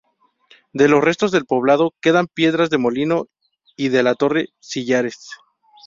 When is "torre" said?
4.15-4.47